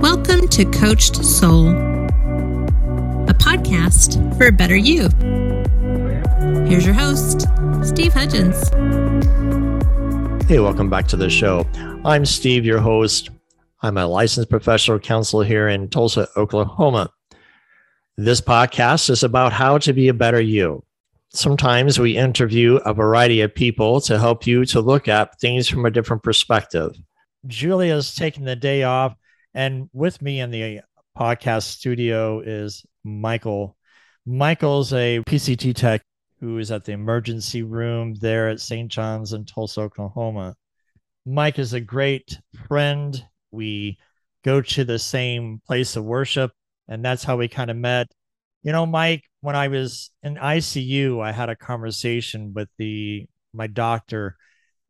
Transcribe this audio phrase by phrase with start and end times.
[0.00, 5.10] Welcome to Coached Soul, a podcast for a better you.
[6.66, 7.42] Here's your host,
[7.82, 8.70] Steve Hudgens.
[10.48, 11.66] Hey, welcome back to the show.
[12.06, 13.28] I'm Steve, your host.
[13.82, 17.12] I'm a licensed professional counselor here in Tulsa, Oklahoma.
[18.16, 20.82] This podcast is about how to be a better you.
[21.28, 25.84] Sometimes we interview a variety of people to help you to look at things from
[25.84, 26.98] a different perspective.
[27.46, 29.14] Julia's taking the day off,
[29.54, 30.80] and with me in the
[31.16, 33.76] podcast studio is Michael.
[34.26, 36.02] Michael's a PCT tech
[36.40, 38.90] who is at the emergency room there at St.
[38.90, 40.54] John's in Tulsa, Oklahoma.
[41.26, 42.38] Mike is a great
[42.68, 43.22] friend.
[43.50, 43.98] We
[44.44, 46.52] go to the same place of worship,
[46.88, 48.08] and that's how we kind of met.
[48.62, 53.66] You know, Mike, when I was in ICU, I had a conversation with the my
[53.66, 54.36] doctor,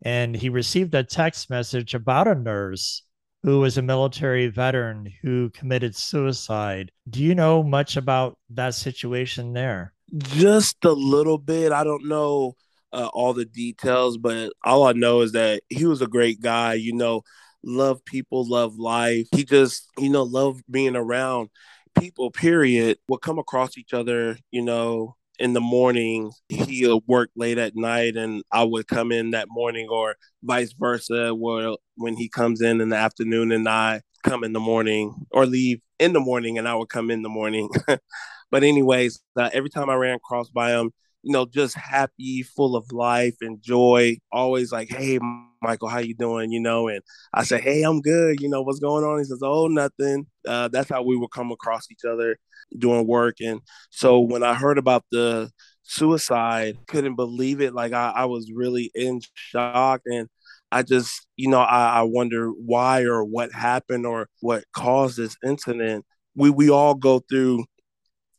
[0.02, 3.02] and he received a text message about a nurse
[3.42, 6.90] who was a military veteran who committed suicide.
[7.08, 9.92] Do you know much about that situation there?
[10.16, 11.72] Just a little bit.
[11.72, 12.56] I don't know
[12.92, 16.74] uh, all the details, but all I know is that he was a great guy.
[16.74, 17.22] You know,
[17.62, 19.28] love people, love life.
[19.32, 21.50] He just, you know, loved being around
[21.98, 26.32] people, period, would come across each other, you know, in the morning.
[26.48, 31.34] He'll work late at night and I would come in that morning or vice versa,
[31.34, 35.46] where when he comes in in the afternoon and I come in the morning or
[35.46, 37.68] leave in the morning and I would come in the morning.
[38.50, 42.76] but anyways, uh, every time I ran across by him, you know, just happy, full
[42.76, 44.16] of life and joy.
[44.32, 45.18] Always like, hey,
[45.62, 46.52] Michael, how you doing?
[46.52, 47.02] You know, and
[47.34, 48.40] I say, hey, I'm good.
[48.40, 49.18] You know, what's going on?
[49.18, 50.26] He says, oh, nothing.
[50.46, 52.38] Uh, that's how we would come across each other
[52.76, 53.36] doing work.
[53.40, 53.60] And
[53.90, 55.50] so when I heard about the
[55.82, 57.74] suicide, couldn't believe it.
[57.74, 60.28] Like I, I was really in shock and.
[60.70, 65.34] I just, you know, I, I wonder why or what happened or what caused this
[65.42, 66.04] incident.
[66.34, 67.64] We we all go through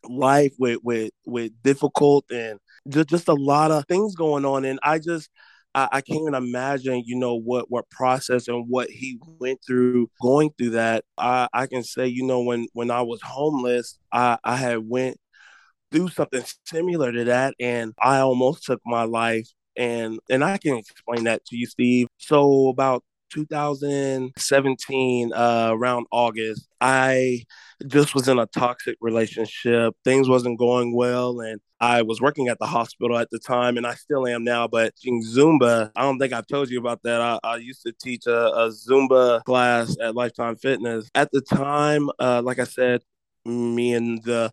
[0.08, 2.60] life with with with difficult and
[2.90, 4.66] just, just a lot of things going on.
[4.66, 5.30] And I just,
[5.76, 10.52] I, I can't imagine, you know, what what process and what he went through going
[10.58, 11.06] through that.
[11.18, 15.18] I, I can say, you know, when when I was homeless, I, I had went
[15.92, 20.78] through something similar to that and I almost took my life and and I can
[20.78, 22.08] explain that to you, Steve.
[22.18, 27.46] So about 2017, uh, around August, I
[27.88, 29.96] just was in a toxic relationship.
[30.04, 33.88] Things wasn't going well, and I was working at the hospital at the time, and
[33.88, 34.68] I still am now.
[34.68, 37.22] But Zumba, I don't think I've told you about that.
[37.22, 41.10] I, I used to teach a, a, Zumba class at Lifetime Fitness.
[41.16, 43.02] At the time, uh, like I said,
[43.46, 44.52] me and the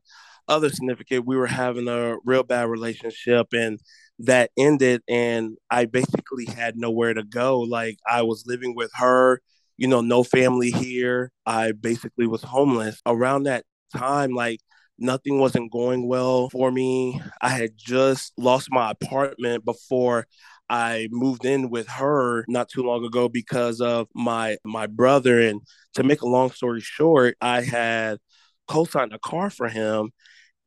[0.49, 3.81] other significant, we were having a real bad relationship, and
[4.21, 7.61] that ended and I basically had nowhere to go.
[7.61, 9.41] Like I was living with her,
[9.77, 11.33] you know, no family here.
[11.45, 13.01] I basically was homeless.
[13.07, 14.61] Around that time, like
[14.99, 17.21] nothing wasn't going well for me.
[17.43, 20.27] I had just lost my apartment before
[20.69, 25.61] I moved in with her not too long ago because of my my brother and
[25.95, 28.19] to make a long story short, I had
[28.67, 30.11] co-signed a car for him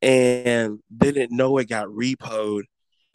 [0.02, 2.62] and didn't know it got repoed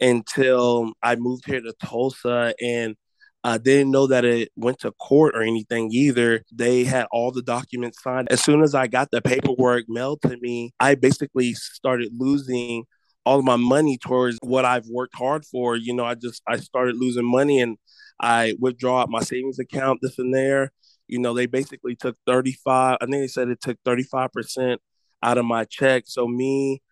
[0.00, 2.96] until I moved here to Tulsa and
[3.44, 6.42] I didn't know that it went to court or anything either.
[6.52, 8.26] They had all the documents signed.
[8.28, 12.84] As soon as I got the paperwork mailed to me, I basically started losing
[13.24, 15.76] all my money towards what I've worked hard for.
[15.76, 17.76] You know, I just I started losing money and
[18.20, 20.72] I withdraw my savings account, this and there.
[21.06, 24.78] You know, they basically took 35, I think they said it took 35%
[25.22, 26.04] out of my check.
[26.06, 26.82] So me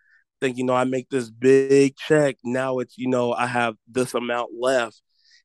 [0.44, 2.36] think, you know, I make this big check.
[2.44, 5.00] Now it's, you know, I have this amount left.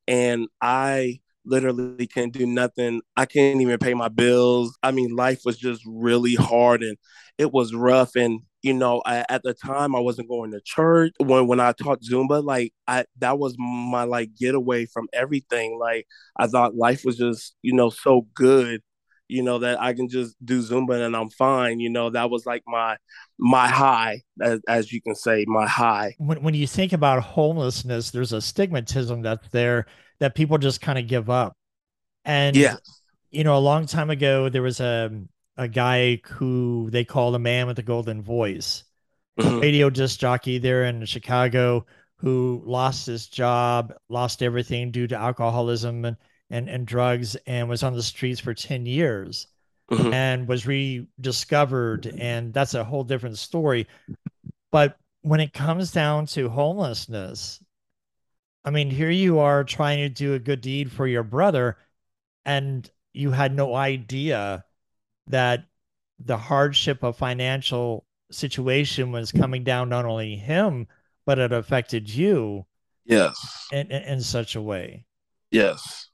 [0.07, 3.01] And I literally can't do nothing.
[3.15, 4.77] I can't even pay my bills.
[4.83, 6.97] I mean, life was just really hard and
[7.37, 8.15] it was rough.
[8.15, 11.13] And, you know, I, at the time I wasn't going to church.
[11.19, 15.79] When when I taught Zumba, like I that was my like getaway from everything.
[15.79, 18.81] Like I thought life was just, you know, so good
[19.29, 22.45] you know that i can just do zumba and i'm fine you know that was
[22.45, 22.97] like my
[23.39, 26.13] my high as, as you can say my high.
[26.17, 29.85] When, when you think about homelessness there's a stigmatism that's there
[30.19, 31.55] that people just kind of give up.
[32.25, 32.75] And yeah.
[33.31, 35.09] you know a long time ago there was a
[35.57, 38.83] a guy who they called a man with a golden voice
[39.39, 39.59] mm-hmm.
[39.59, 41.85] radio disc jockey there in chicago
[42.17, 46.17] who lost his job lost everything due to alcoholism and
[46.49, 49.47] and, and drugs and was on the streets for 10 years
[49.91, 50.13] mm-hmm.
[50.13, 52.05] and was rediscovered.
[52.17, 53.87] And that's a whole different story.
[54.71, 57.63] But when it comes down to homelessness,
[58.65, 61.77] I mean, here you are trying to do a good deed for your brother.
[62.45, 64.63] And you had no idea
[65.27, 65.65] that
[66.19, 70.87] the hardship of financial situation was coming down not only him,
[71.25, 72.65] but it affected you.
[73.05, 73.67] Yes.
[73.71, 75.05] In, in, in such a way.
[75.51, 76.08] Yes.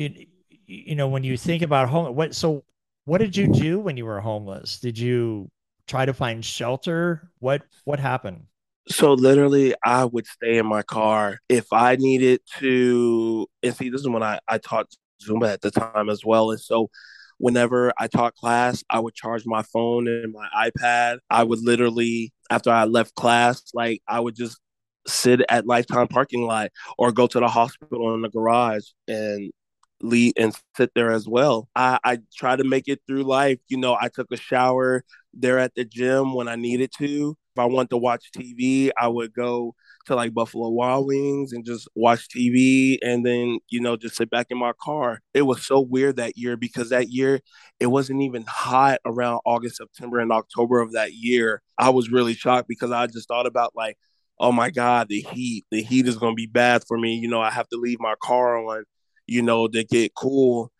[0.00, 0.26] You,
[0.66, 2.64] you know, when you think about home, what, so
[3.04, 4.80] what did you do when you were homeless?
[4.80, 5.50] Did you
[5.86, 7.30] try to find shelter?
[7.38, 8.44] What, what happened?
[8.88, 13.46] So literally, I would stay in my car if I needed to.
[13.62, 14.86] And see, this is when I, I taught
[15.22, 16.50] Zumba at the time as well.
[16.50, 16.88] And so
[17.36, 21.18] whenever I taught class, I would charge my phone and my iPad.
[21.28, 24.58] I would literally, after I left class, like I would just
[25.06, 29.52] sit at Lifetime parking lot or go to the hospital in the garage and
[30.02, 31.68] lead and sit there as well.
[31.76, 33.58] I, I try to make it through life.
[33.68, 35.04] You know, I took a shower
[35.34, 37.36] there at the gym when I needed to.
[37.54, 39.74] If I want to watch TV, I would go
[40.06, 44.30] to like Buffalo Wild Wings and just watch TV and then, you know, just sit
[44.30, 45.20] back in my car.
[45.34, 47.40] It was so weird that year because that year
[47.80, 51.60] it wasn't even hot around August, September, and October of that year.
[51.76, 53.98] I was really shocked because I just thought about like,
[54.38, 55.66] oh my God, the heat.
[55.70, 57.14] The heat is going to be bad for me.
[57.16, 58.84] You know, I have to leave my car on,
[59.30, 60.72] you know, to get cool.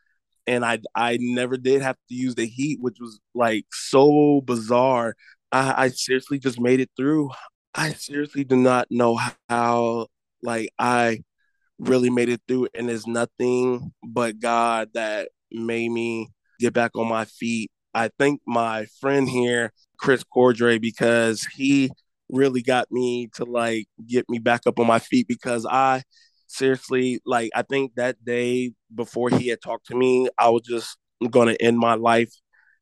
[0.47, 5.15] And I I never did have to use the heat, which was like so bizarre.
[5.53, 7.31] I, I seriously just made it through.
[7.75, 10.09] I seriously do not know how
[10.43, 11.23] like I
[11.79, 17.09] really made it through and it's nothing but God that made me get back on
[17.09, 17.71] my feet.
[17.95, 21.91] I thank my friend here, Chris Cordray, because he
[22.29, 26.03] really got me to like get me back up on my feet because I
[26.51, 30.99] seriously like I think that day before he had talked to me, I was just
[31.31, 32.33] gonna end my life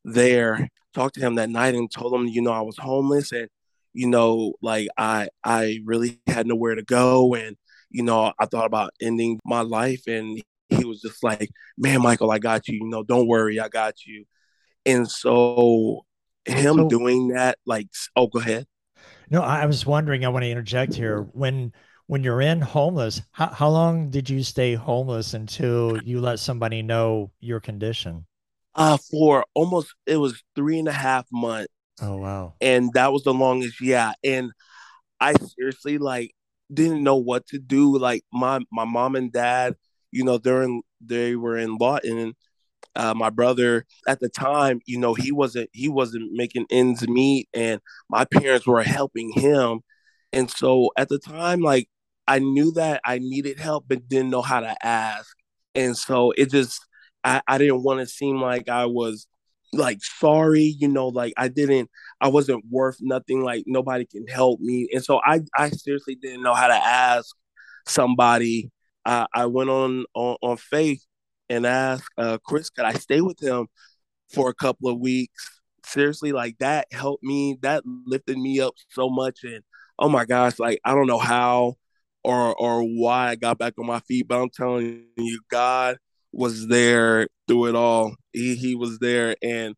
[0.03, 0.69] there.
[0.93, 3.47] Talked to him that night and told him, you know, I was homeless and
[3.93, 7.55] you know, like I I really had nowhere to go and
[7.91, 12.31] you know, I thought about ending my life and he was just like, "Man, Michael,
[12.31, 12.75] I got you.
[12.75, 14.25] You know, don't worry, I got you."
[14.85, 16.05] And so
[16.45, 18.65] him so, doing that like oh, go ahead.
[19.29, 21.21] No, I was wondering, I want to interject here.
[21.33, 21.73] When
[22.09, 26.81] when you're in homeless, how, how long did you stay homeless until you let somebody
[26.81, 28.25] know your condition?
[28.73, 31.71] Uh for almost it was three and a half months
[32.01, 32.53] Oh wow.
[32.61, 34.13] And that was the longest, yeah.
[34.23, 34.51] And
[35.19, 36.31] I seriously like
[36.73, 37.97] didn't know what to do.
[37.97, 39.75] Like my my mom and dad,
[40.11, 42.35] you know, they're in they were in Lawton.
[42.95, 47.49] Uh, my brother at the time, you know, he wasn't he wasn't making ends meet,
[47.53, 49.81] and my parents were helping him.
[50.33, 51.89] And so at the time, like
[52.29, 55.35] I knew that I needed help, but didn't know how to ask.
[55.75, 56.79] And so it just
[57.23, 59.27] I, I didn't want to seem like I was
[59.73, 61.89] like sorry you know like i didn't
[62.21, 64.87] i wasn't worth nothing like nobody can help me.
[64.93, 67.35] And so i i seriously didn't know how to ask
[67.87, 68.71] somebody.
[69.05, 71.05] Uh, i went on, on on faith
[71.49, 73.67] and asked uh, chris could i stay with him
[74.33, 75.61] for a couple of weeks?
[75.85, 79.43] Seriously like that helped me that lifted me up so much.
[79.43, 79.63] And
[79.99, 81.75] oh my gosh like i don't know how
[82.23, 85.97] or or why i got back on my feet but i'm telling you god
[86.31, 88.15] was there through it all.
[88.33, 89.75] He he was there, and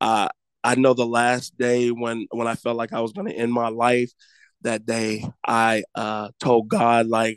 [0.00, 0.28] uh,
[0.64, 3.52] I know the last day when when I felt like I was going to end
[3.52, 4.12] my life,
[4.62, 7.36] that day I uh, told God like,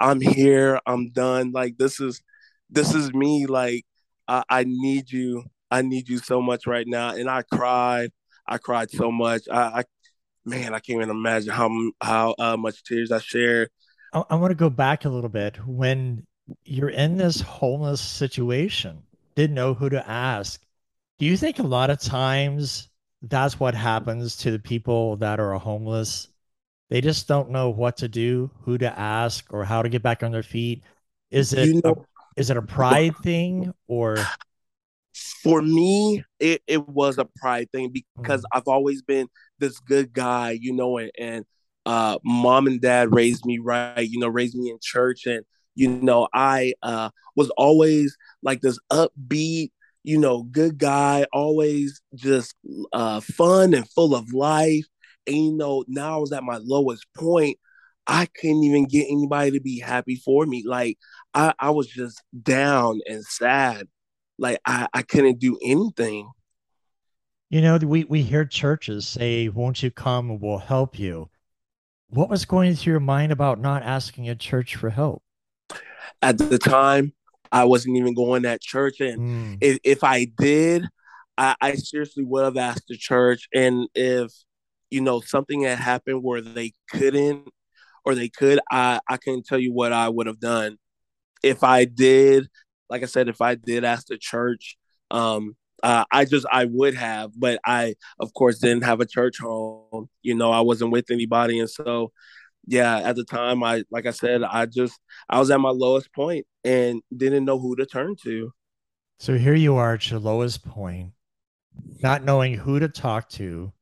[0.00, 1.52] I'm here, I'm done.
[1.52, 2.20] Like this is
[2.70, 3.46] this is me.
[3.46, 3.84] Like
[4.28, 5.44] I, I need you.
[5.70, 7.10] I need you so much right now.
[7.14, 8.10] And I cried.
[8.46, 9.42] I cried so much.
[9.50, 9.84] I, I
[10.44, 11.70] man, I can't even imagine how
[12.02, 13.70] how uh, much tears I shared.
[14.12, 16.26] I, I want to go back a little bit when
[16.64, 19.02] you're in this homeless situation,
[19.34, 20.62] didn't know who to ask.
[21.18, 22.88] Do you think a lot of times
[23.22, 26.28] that's what happens to the people that are homeless?
[26.90, 30.22] They just don't know what to do, who to ask, or how to get back
[30.22, 30.82] on their feet.
[31.30, 34.18] Is it you know, a, is it a pride thing or?
[35.42, 38.46] For me, it, it was a pride thing because mm.
[38.52, 39.28] I've always been
[39.58, 41.44] this good guy, you know, and, and
[41.86, 45.88] uh, mom and dad raised me right, you know, raised me in church, and you
[45.88, 49.70] know, I uh, was always like this upbeat,
[50.04, 52.54] you know, good guy, always just
[52.92, 54.84] uh, fun and full of life.
[55.26, 57.58] And you know, now I was at my lowest point.
[58.06, 60.64] I couldn't even get anybody to be happy for me.
[60.66, 60.98] Like
[61.34, 63.86] I, I was just down and sad.
[64.38, 66.28] Like I, I couldn't do anything.
[67.48, 71.28] You know, we, we hear churches say, Won't you come we'll help you?
[72.12, 75.22] What was going through your mind about not asking a church for help?
[76.20, 77.12] at the time
[77.50, 79.58] I wasn't even going that church, and mm.
[79.60, 80.86] if, if I did,
[81.36, 83.48] I, I seriously would have asked the church.
[83.54, 84.30] And if
[84.90, 87.48] you know something had happened where they couldn't
[88.04, 90.78] or they could, I I can tell you what I would have done.
[91.42, 92.48] If I did
[92.88, 94.76] like I said, if I did ask the church,
[95.10, 99.38] um, uh, I just I would have, but I of course didn't have a church
[99.38, 100.08] home.
[100.22, 102.12] You know, I wasn't with anybody, and so
[102.66, 104.98] yeah, at the time, I like I said, I just
[105.28, 108.52] I was at my lowest point and didn't know who to turn to.
[109.18, 111.12] So here you are at your lowest point,
[112.02, 113.72] not knowing who to talk to,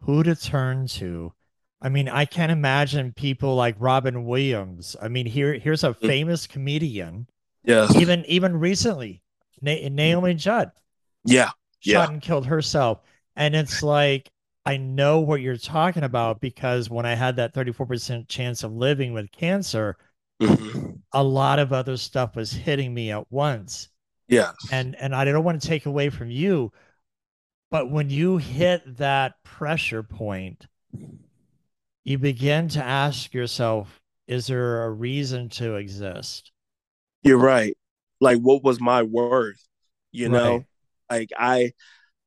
[0.00, 1.32] who to turn to.
[1.80, 4.96] I mean, I can't imagine people like Robin Williams.
[5.00, 6.06] I mean, here here's a mm.
[6.06, 7.28] famous comedian.
[7.64, 7.96] Yes.
[7.96, 9.22] Even even recently,
[9.62, 10.72] Na- Naomi Judd.
[11.24, 11.50] Yeah.
[11.80, 13.00] Shot and killed herself.
[13.36, 14.30] And it's like,
[14.66, 19.12] I know what you're talking about because when I had that 34% chance of living
[19.12, 19.96] with cancer,
[20.40, 20.92] mm-hmm.
[21.12, 23.88] a lot of other stuff was hitting me at once.
[24.28, 24.52] Yeah.
[24.72, 26.72] And and I don't want to take away from you,
[27.70, 30.66] but when you hit that pressure point,
[32.04, 36.52] you begin to ask yourself, is there a reason to exist?
[37.22, 37.76] You're right.
[38.18, 39.62] Like what was my worth?
[40.10, 40.32] You right.
[40.32, 40.64] know?
[41.10, 41.72] Like I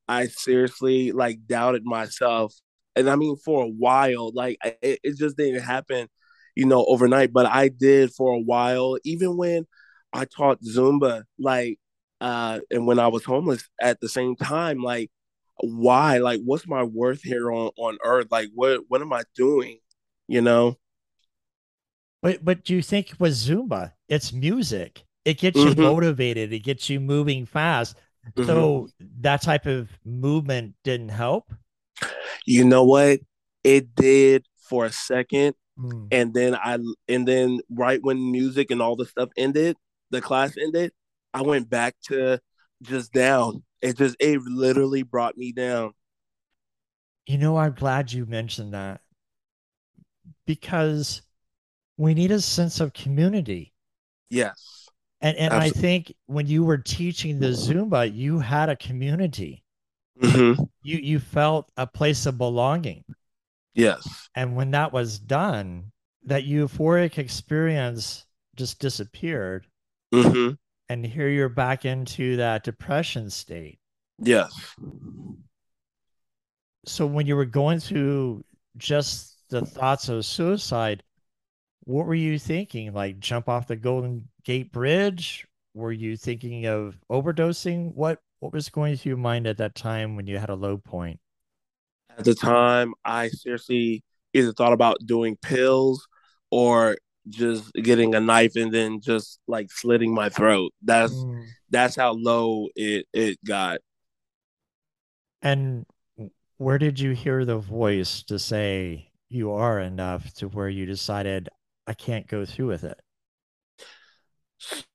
[0.08, 2.54] I seriously like doubted myself.
[2.96, 6.08] And I mean, for a while, like it, it just didn't happen,
[6.56, 7.32] you know, overnight.
[7.32, 9.66] But I did for a while, even when
[10.12, 11.78] I taught Zumba, like,
[12.20, 15.10] uh, and when I was homeless at the same time, like,
[15.60, 16.18] why?
[16.18, 18.28] Like, what's my worth here on on earth?
[18.30, 19.78] Like, what what am I doing?
[20.26, 20.76] You know.
[22.22, 25.04] But but do you think with Zumba, it's music.
[25.24, 25.80] It gets mm-hmm.
[25.80, 26.52] you motivated.
[26.52, 27.96] It gets you moving fast.
[28.36, 28.46] Mm-hmm.
[28.46, 28.88] So
[29.20, 31.52] that type of movement didn't help.
[32.46, 33.20] You know what?
[33.64, 35.54] It did for a second.
[35.78, 36.08] Mm.
[36.10, 39.76] And then I and then right when music and all the stuff ended,
[40.10, 40.92] the class ended,
[41.32, 42.40] I went back to
[42.82, 43.62] just down.
[43.80, 45.92] It just it literally brought me down.
[47.26, 49.02] You know, I'm glad you mentioned that
[50.46, 51.22] because
[51.96, 53.72] we need a sense of community.
[54.30, 54.77] Yes.
[55.20, 59.64] And and I think when you were teaching the Zumba, you had a community.
[60.20, 60.62] Mm-hmm.
[60.82, 63.04] You you felt a place of belonging.
[63.74, 64.28] Yes.
[64.34, 65.92] And when that was done,
[66.24, 69.66] that euphoric experience just disappeared.
[70.12, 70.54] Mm-hmm.
[70.88, 73.78] And here you're back into that depression state.
[74.18, 74.52] Yes.
[76.86, 78.44] So when you were going through
[78.76, 81.02] just the thoughts of suicide,
[81.88, 82.92] what were you thinking?
[82.92, 85.46] Like jump off the Golden Gate Bridge?
[85.72, 87.94] Were you thinking of overdosing?
[87.94, 90.76] What what was going through your mind at that time when you had a low
[90.76, 91.18] point?
[92.18, 94.04] At the time, I seriously
[94.34, 96.06] either thought about doing pills
[96.50, 100.74] or just getting a knife and then just like slitting my throat.
[100.82, 101.46] That's mm.
[101.70, 103.78] that's how low it it got.
[105.40, 105.86] And
[106.58, 111.48] where did you hear the voice to say you are enough to where you decided
[111.88, 113.00] I can't go through with it?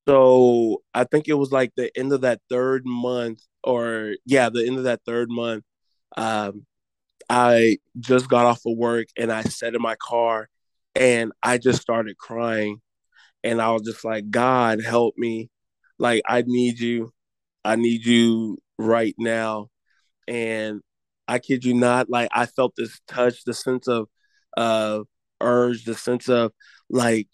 [0.07, 4.65] So I think it was like the end of that third month, or yeah, the
[4.65, 5.63] end of that third month.
[6.15, 6.67] Um,
[7.27, 10.49] I just got off of work and I sat in my car
[10.93, 12.79] and I just started crying.
[13.43, 15.49] And I was just like, God, help me.
[15.97, 17.11] Like, I need you.
[17.65, 19.69] I need you right now.
[20.27, 20.81] And
[21.27, 24.07] I kid you not, like, I felt this touch, the sense of
[24.55, 24.99] uh,
[25.43, 26.53] urge, the sense of
[26.89, 27.27] like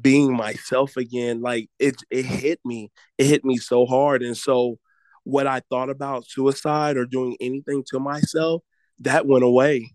[0.00, 2.90] being myself again like it it hit me.
[3.18, 4.22] It hit me so hard.
[4.22, 4.78] And so
[5.24, 8.62] what i thought about suicide or doing anything to myself
[9.00, 9.90] that went away.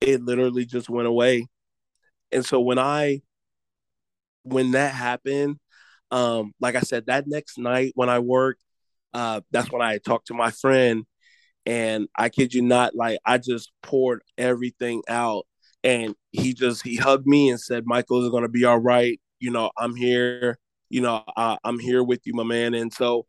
[0.00, 1.48] It literally just went away.
[2.32, 3.22] And so when i
[4.42, 5.58] when that happened
[6.10, 8.62] um like i said that next night when i worked
[9.14, 11.04] uh that's when i talked to my friend
[11.66, 15.46] and i kid you not like i just poured everything out
[15.82, 19.20] and he just he hugged me and said michael is going to be all right.
[19.38, 20.58] You know i'm here.
[20.88, 22.74] You know I, i'm here with you my man.
[22.74, 23.26] And so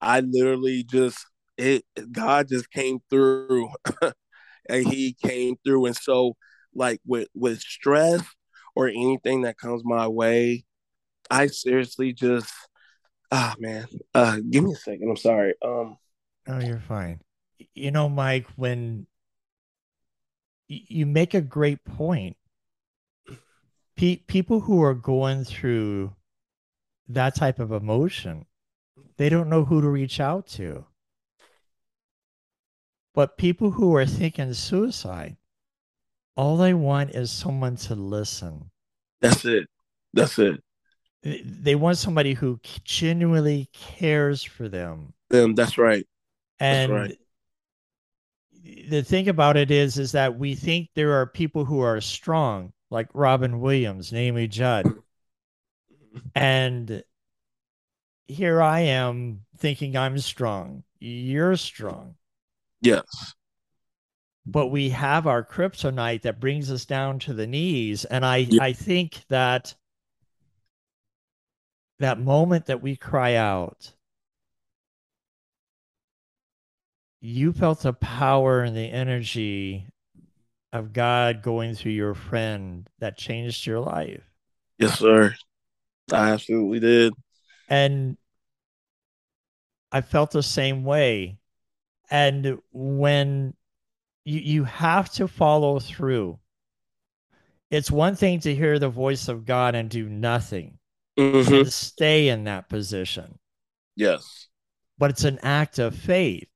[0.00, 1.24] i literally just
[1.56, 3.70] it god just came through
[4.68, 5.86] and he came through.
[5.86, 6.36] And so
[6.74, 8.22] like with with stress
[8.74, 10.64] or anything that comes my way
[11.30, 12.52] i seriously just
[13.32, 15.10] ah oh, man uh give me a second.
[15.10, 15.54] I'm sorry.
[15.64, 15.96] Um
[16.46, 17.20] oh you're fine.
[17.74, 19.06] You know mike when
[20.68, 22.36] you make a great point.
[23.96, 26.14] Pe- people who are going through
[27.08, 28.46] that type of emotion,
[29.16, 30.84] they don't know who to reach out to.
[33.14, 35.36] But people who are thinking suicide,
[36.36, 38.70] all they want is someone to listen.
[39.20, 39.66] That's it.
[40.12, 40.62] That's it.
[41.24, 45.14] They want somebody who genuinely cares for them.
[45.30, 45.56] Them.
[45.56, 46.06] That's right.
[46.60, 47.18] And that's right
[48.88, 52.72] the thing about it is is that we think there are people who are strong
[52.90, 54.86] like robin williams naomi judd
[56.34, 57.02] and
[58.28, 60.84] here I am thinking I'm strong.
[61.00, 62.14] You're strong.
[62.80, 63.34] Yes.
[64.46, 68.04] But we have our kryptonite that brings us down to the knees.
[68.04, 68.62] And I, Yeah.
[68.62, 69.74] I think that
[71.98, 73.92] that moment that we cry out,
[77.20, 79.86] you felt the power and the energy
[80.72, 84.22] of God going through your friend that changed your life.
[84.78, 85.34] Yes, sir.
[86.12, 87.12] I absolutely did.
[87.68, 88.16] And
[89.90, 91.38] I felt the same way.
[92.10, 93.54] And when
[94.24, 96.38] you you have to follow through.
[97.70, 100.78] It's one thing to hear the voice of God and do nothing
[101.18, 103.38] hmm and stay in that position,
[103.96, 104.48] Yes.
[104.98, 106.48] but it's an act of faith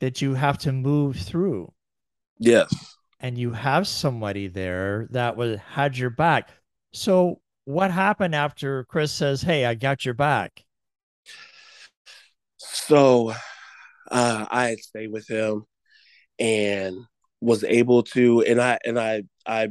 [0.00, 1.72] that you have to move through.
[2.38, 2.96] Yes.
[3.20, 6.50] And you have somebody there that was had your back.
[6.92, 10.64] So what happened after Chris says, Hey, I got your back?
[12.58, 13.32] So
[14.10, 15.64] uh, I had stayed with him
[16.38, 16.96] and
[17.40, 19.68] was able to, and I and I I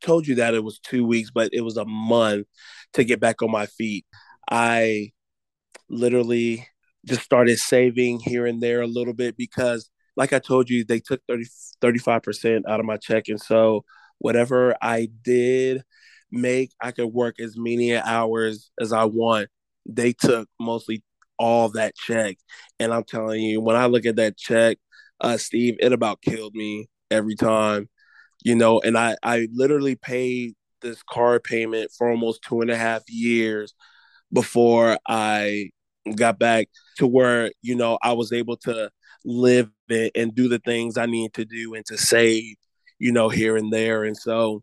[0.00, 2.46] told you that it was two weeks, but it was a month
[2.94, 4.04] to get back on my feet.
[4.50, 5.12] I
[5.88, 6.66] literally
[7.08, 11.00] just started saving here and there a little bit because, like I told you, they
[11.00, 11.46] took 30,
[11.80, 13.28] 35% out of my check.
[13.28, 13.84] And so,
[14.18, 15.82] whatever I did
[16.30, 19.48] make, I could work as many hours as I want.
[19.86, 21.02] They took mostly
[21.38, 22.36] all that check.
[22.80, 24.78] And I'm telling you, when I look at that check,
[25.20, 27.88] uh, Steve, it about killed me every time,
[28.44, 28.80] you know.
[28.80, 33.74] And I, I literally paid this car payment for almost two and a half years
[34.32, 35.70] before I
[36.14, 38.90] got back to where, you know, I was able to
[39.24, 42.54] live it and do the things I need to do and to save,
[42.98, 44.04] you know, here and there.
[44.04, 44.62] And so,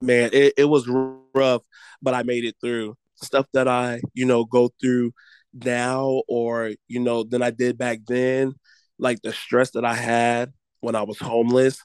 [0.00, 0.88] man, it, it was
[1.34, 1.62] rough,
[2.00, 2.96] but I made it through.
[3.16, 5.12] Stuff that I, you know, go through
[5.54, 8.54] now or, you know, than I did back then,
[8.98, 11.78] like the stress that I had when I was homeless,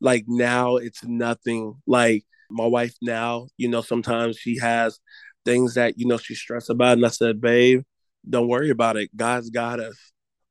[0.00, 1.74] like now it's nothing.
[1.86, 5.00] Like my wife now, you know, sometimes she has
[5.44, 6.98] things that, you know, she's stressed about.
[6.98, 7.82] And I said, babe,
[8.28, 9.14] don't worry about it.
[9.14, 9.96] God's got us.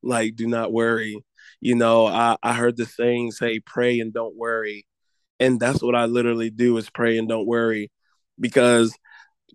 [0.01, 1.23] Like, do not worry.
[1.62, 4.86] You know, I, I heard the saying say, pray and don't worry.
[5.39, 7.91] And that's what I literally do is pray and don't worry
[8.39, 8.95] because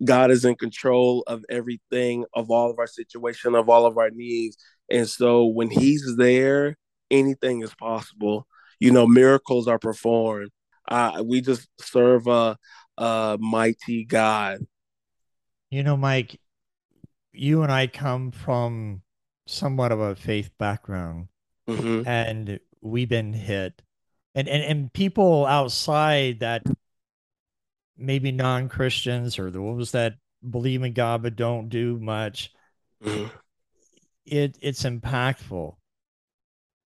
[0.03, 4.09] God is in control of everything, of all of our situation, of all of our
[4.09, 4.57] needs.
[4.89, 6.77] And so when he's there,
[7.11, 8.47] anything is possible.
[8.79, 10.51] You know, miracles are performed.
[10.87, 12.57] Uh, we just serve a,
[12.97, 14.59] a mighty God.
[15.69, 16.39] You know, Mike,
[17.33, 19.01] you and I come from
[19.47, 21.27] somewhat of a faith background.
[21.67, 23.81] hmm and we've been hit
[24.35, 26.63] and and, and people outside that
[27.97, 30.15] maybe non-christians or those that
[30.49, 32.51] believe in god but don't do much
[33.03, 33.25] hmm
[34.25, 35.75] it it's impactful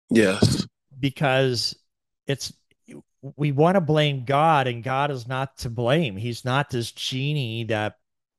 [0.09, 0.65] Yes.
[0.99, 1.75] because
[2.27, 2.53] it's
[3.35, 7.63] we want to blame god and god is not to blame he's not this genie
[7.65, 7.95] that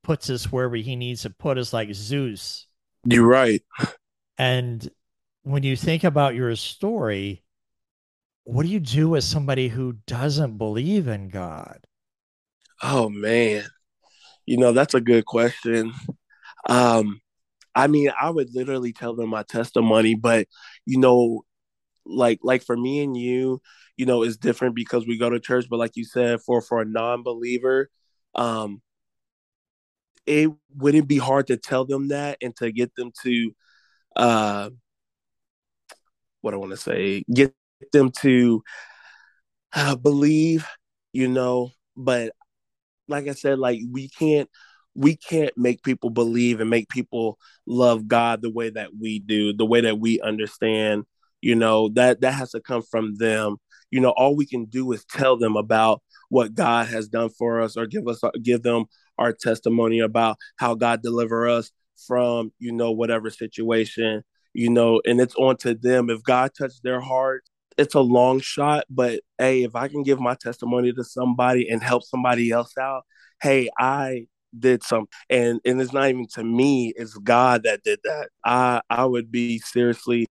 [0.08, 2.66] puts us wherever he needs to put us like zeus
[3.04, 3.62] You're right.
[4.38, 4.88] And
[5.42, 7.42] when you think about your story,
[8.44, 11.80] what do you do with somebody who doesn't believe in God?
[12.82, 13.66] Oh man.
[14.46, 15.92] You know, that's a good question.
[16.66, 17.20] Um,
[17.74, 20.48] I mean, I would literally tell them my testimony, but
[20.86, 21.42] you know,
[22.06, 23.60] like like for me and you,
[23.98, 26.80] you know, it's different because we go to church, but like you said, for for
[26.80, 27.90] a non-believer,
[28.34, 28.80] um,
[30.28, 33.52] it wouldn't be hard to tell them that and to get them to
[34.16, 34.70] uh
[36.40, 37.54] what I want to say, get
[37.92, 38.62] them to
[39.72, 40.66] uh, believe,
[41.12, 42.32] you know, but
[43.08, 44.48] like I said, like we can't
[44.94, 49.52] we can't make people believe and make people love God the way that we do,
[49.52, 51.04] the way that we understand,
[51.40, 53.56] you know, that that has to come from them.
[53.90, 57.60] You know, all we can do is tell them about what God has done for
[57.60, 58.86] us or give us give them
[59.18, 61.70] our testimony about how God deliver us
[62.06, 66.10] from, you know, whatever situation, you know, and it's on to them.
[66.10, 67.44] If God touched their heart,
[67.76, 71.82] it's a long shot, but hey, if I can give my testimony to somebody and
[71.82, 73.04] help somebody else out,
[73.40, 74.26] hey, I
[74.58, 75.08] did something.
[75.30, 78.30] And and it's not even to me, it's God that did that.
[78.44, 80.26] I I would be seriously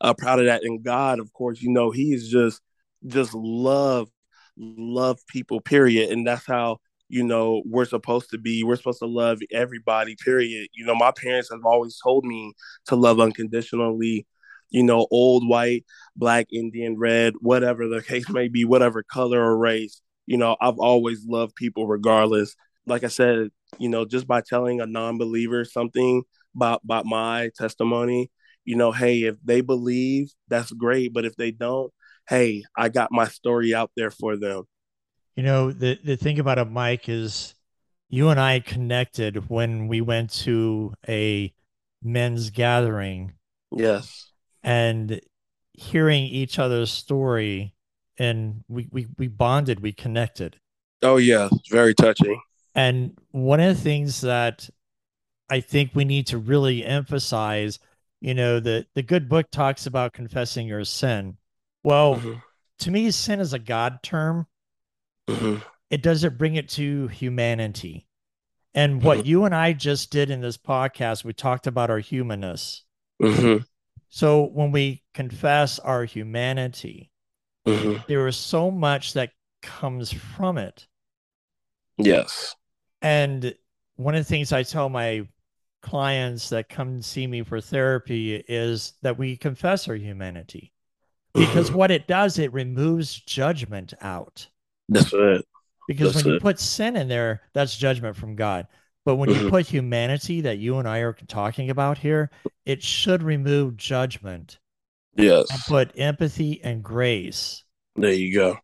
[0.00, 0.64] uh, proud of that.
[0.64, 2.60] And God, of course, you know, He's just
[3.06, 4.08] just love
[4.56, 5.60] love people.
[5.60, 6.10] Period.
[6.10, 8.64] And that's how you know we're supposed to be.
[8.64, 10.16] We're supposed to love everybody.
[10.16, 10.68] Period.
[10.74, 12.54] You know, my parents have always told me
[12.86, 14.26] to love unconditionally.
[14.70, 19.56] You know, old, white, black, Indian, red, whatever the case may be, whatever color or
[19.56, 20.02] race.
[20.26, 22.54] You know, I've always loved people regardless
[22.88, 26.22] like I said, you know, just by telling a non-believer something
[26.54, 28.30] about about my testimony,
[28.64, 31.12] you know, hey, if they believe, that's great.
[31.12, 31.92] But if they don't,
[32.28, 34.64] hey, I got my story out there for them.
[35.38, 37.54] You know, the the thing about it, Mike, is
[38.08, 41.54] you and I connected when we went to a
[42.02, 43.34] men's gathering.
[43.70, 44.32] Yes.
[44.64, 45.20] And
[45.74, 47.72] hearing each other's story
[48.18, 50.58] and we we, we bonded, we connected.
[51.02, 52.40] Oh yeah, very touching.
[52.74, 54.68] And one of the things that
[55.48, 57.78] I think we need to really emphasize,
[58.20, 61.36] you know, the the good book talks about confessing your sin.
[61.84, 62.32] Well, mm-hmm.
[62.80, 64.48] to me, sin is a God term.
[65.28, 65.56] Mm-hmm.
[65.90, 68.06] It doesn't bring it to humanity.
[68.74, 69.26] And what mm-hmm.
[69.26, 72.84] you and I just did in this podcast, we talked about our humanness.
[73.22, 73.62] Mm-hmm.
[74.08, 77.10] So when we confess our humanity,
[77.66, 78.02] mm-hmm.
[78.08, 79.30] there is so much that
[79.62, 80.86] comes from it.
[81.96, 82.54] Yes.
[83.02, 83.54] And
[83.96, 85.26] one of the things I tell my
[85.82, 90.72] clients that come see me for therapy is that we confess our humanity
[91.34, 91.78] because mm-hmm.
[91.78, 94.48] what it does, it removes judgment out.
[94.88, 95.44] That's it.
[95.86, 96.36] Because that's when it.
[96.36, 98.66] you put sin in there, that's judgment from God.
[99.04, 99.44] But when mm-hmm.
[99.44, 102.30] you put humanity that you and I are talking about here,
[102.66, 104.58] it should remove judgment.
[105.16, 105.50] Yes.
[105.50, 107.64] And put empathy and grace.
[107.96, 108.58] There you go.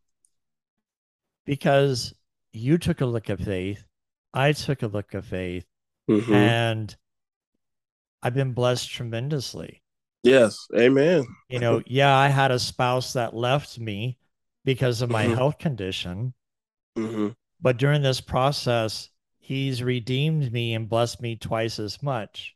[1.47, 2.15] Because
[2.53, 3.85] you took a look at faith,
[4.33, 5.65] I took a look of faith,
[6.11, 6.33] mm-hmm.
[6.33, 6.95] and
[8.23, 9.83] I've been blessed tremendously.
[10.23, 10.67] Yes.
[10.77, 11.27] Amen.
[11.49, 14.19] You know, yeah, I had a spouse that left me
[14.65, 15.35] because of my mm-hmm.
[15.35, 16.35] health condition.
[16.97, 17.29] Mm-hmm.
[17.61, 22.55] But during this process, he's redeemed me and blessed me twice as much.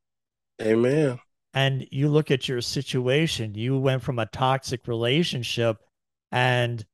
[0.60, 1.18] Amen.
[1.54, 5.78] And you look at your situation, you went from a toxic relationship
[6.30, 6.84] and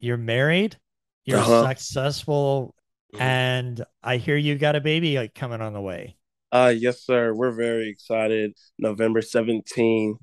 [0.00, 0.76] you're married,
[1.24, 1.68] you're uh-huh.
[1.68, 2.74] successful,
[3.14, 3.22] mm-hmm.
[3.22, 6.16] and I hear you got a baby coming on the way.
[6.52, 7.32] Uh yes, sir.
[7.32, 8.54] We're very excited.
[8.76, 10.16] November 17th.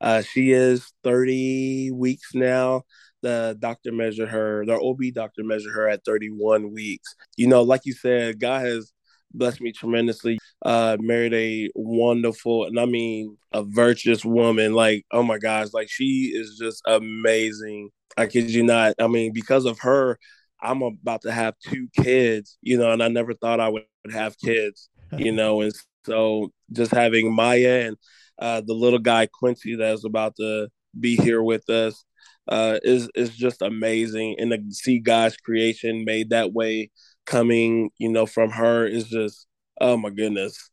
[0.00, 2.82] Uh, she is 30 weeks now
[3.24, 7.14] the doctor measured her, the OB doctor measured her at 31 weeks.
[7.36, 8.92] You know, like you said, God has
[9.32, 10.38] blessed me tremendously.
[10.64, 14.74] Uh, married a wonderful, and I mean, a virtuous woman.
[14.74, 17.88] Like, oh my gosh, like she is just amazing.
[18.18, 18.94] I kid you not.
[19.00, 20.18] I mean, because of her,
[20.60, 24.38] I'm about to have two kids, you know, and I never thought I would have
[24.38, 25.72] kids, you know, and
[26.04, 27.96] so just having Maya and
[28.38, 32.04] uh, the little guy Quincy that's about to be here with us
[32.48, 36.90] uh, is is just amazing, and to see God's creation made that way
[37.26, 39.46] coming, you know, from her is just
[39.80, 40.70] oh my goodness,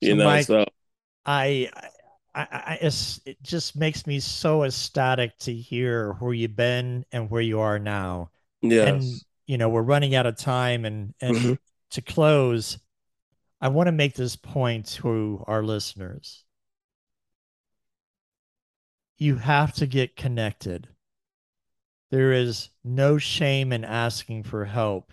[0.00, 0.24] you so know.
[0.24, 0.64] Mike, so
[1.24, 1.70] I,
[2.34, 7.42] I, I, it just makes me so ecstatic to hear where you've been and where
[7.42, 8.30] you are now.
[8.62, 8.88] Yes.
[8.88, 9.02] And
[9.46, 11.54] you know, we're running out of time, and and mm-hmm.
[11.90, 12.78] to close,
[13.60, 16.44] I want to make this point to our listeners.
[19.18, 20.88] You have to get connected.
[22.10, 25.12] There is no shame in asking for help.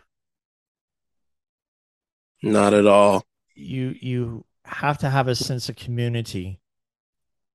[2.41, 3.23] Not at all.
[3.55, 6.59] You you have to have a sense of community.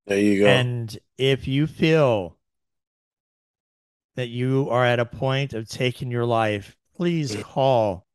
[0.07, 0.47] There you go.
[0.47, 2.37] And if you feel
[4.15, 7.43] that you are at a point of taking your life, please mm.
[7.43, 8.07] call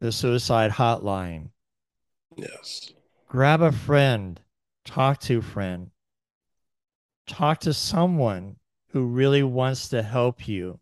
[0.00, 1.50] the suicide hotline.
[2.36, 2.92] Yes.
[3.28, 4.40] Grab a friend,
[4.84, 5.90] talk to a friend,
[7.26, 8.56] talk to someone
[8.98, 10.80] who really wants to help you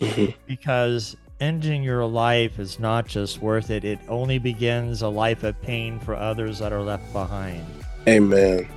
[0.00, 0.36] mm-hmm.
[0.48, 5.60] because ending your life is not just worth it, it only begins a life of
[5.62, 7.64] pain for others that are left behind.
[8.08, 8.68] Amen.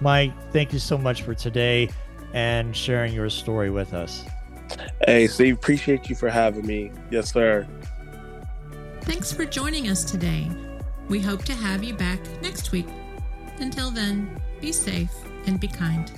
[0.00, 1.90] Mike, thank you so much for today
[2.34, 4.24] and sharing your story with us.
[5.04, 6.92] Hey, Steve, appreciate you for having me.
[7.10, 7.66] Yes, sir.
[9.00, 10.48] Thanks for joining us today.
[11.08, 12.86] We hope to have you back next week.
[13.58, 15.12] Until then, be safe
[15.46, 16.12] and be kind.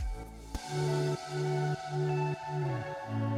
[0.75, 1.19] Thank
[1.91, 3.34] you.